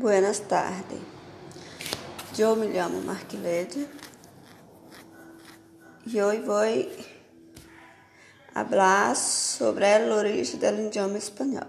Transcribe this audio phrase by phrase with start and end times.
[0.00, 0.98] Buenas tardes.
[2.38, 3.86] Eu me chamo Marquilede
[6.06, 6.64] e hoje vou
[8.54, 11.66] falar sobre a origem do idioma espanhol.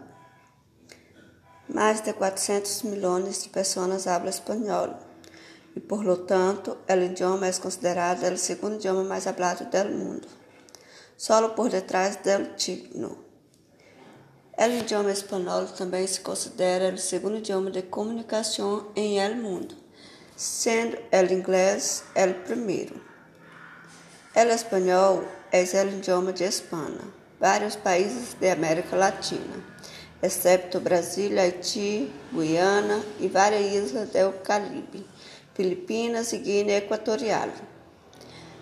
[1.67, 4.97] Mais de 400 milhões de pessoas falam espanhol
[5.75, 10.27] e, por lo tanto, o idioma é considerado o segundo idioma mais falado do mundo,
[11.17, 13.30] solo por detrás do chino.
[14.61, 19.75] O idioma espanhol também se considera o segundo idioma de comunicação em el mundo,
[20.37, 23.01] sendo o inglês o primeiro.
[24.35, 27.01] O espanhol é o idioma de Espanha,
[27.39, 29.65] vários países da América Latina,
[30.21, 35.03] exceto Brasil, Haiti, Guiana e várias islas do Caribe,
[35.55, 37.49] Filipinas e Guiné Equatorial.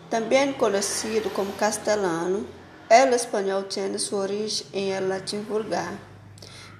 [0.09, 2.47] Também conhecido como castelhano,
[2.91, 5.93] o espanhol tem sua origem em el latim vulgar,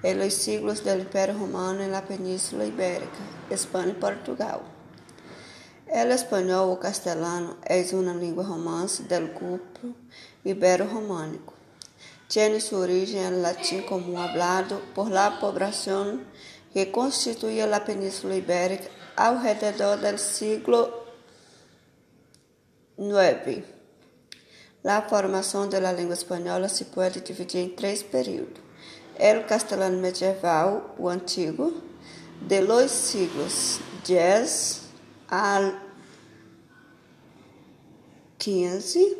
[0.02, 4.60] en los siglos del Imperio Romano en la Península Ibérica, Espanha e Portugal.
[5.86, 9.94] El espanhol o castelhano é uma língua romance del grupo
[10.44, 11.54] ibero-românico.
[12.28, 16.26] Tiene sua origem en latim comum hablado por la población
[16.72, 21.04] que constituía la Península Ibérica alrededor del siglo
[22.98, 23.79] IX.
[24.82, 28.62] A formação da língua espanhola se pode dividir em três períodos.
[29.18, 31.74] El castelhano medieval, o antigo,
[32.40, 34.82] de los siglos X
[35.28, 35.78] al
[38.38, 39.18] XV.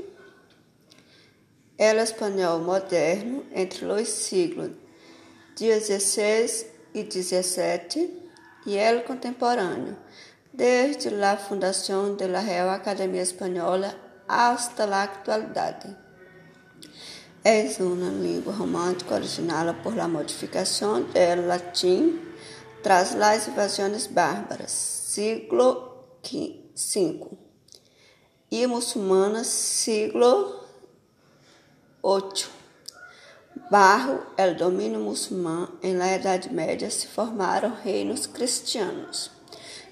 [1.77, 4.71] El espanhol moderno, entre os siglos
[5.55, 8.21] XVI e XVII.
[8.67, 9.97] E el contemporâneo,
[10.53, 13.95] desde a fundação da Real Academia Espanhola
[14.31, 15.77] hasta la actualidad.
[17.43, 22.21] Es una lengua romántica originada por la modificación del latín
[22.83, 26.61] tras las invasiones bárbaras, siglo V,
[28.51, 30.65] e muçulmanas, siglo
[32.03, 32.61] VIII.
[33.71, 39.31] Barro el domínio muçulmano em la Idade Média se formaram reinos cristianos,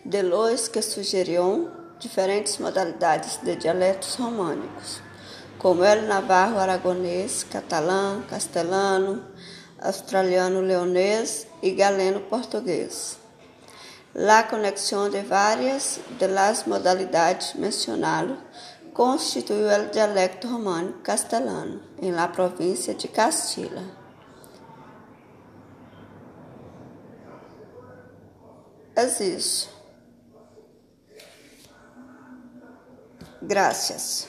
[0.05, 5.01] de los que surgiram diferentes modalidades de dialetos românicos,
[5.59, 9.23] como el navarro aragonês, catalã, castelano,
[9.81, 13.19] australiano leonês e galeno português.
[14.15, 18.39] La conexão de várias de las modalidades mencionadas
[18.93, 23.85] constituiu o dialecto românico castelano em la província de Castilla.
[28.97, 29.78] É isso.
[33.41, 34.29] Gracias.